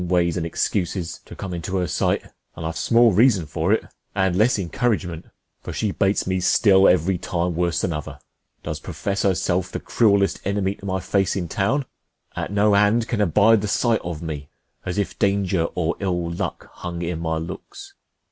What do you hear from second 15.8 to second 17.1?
ill luck hung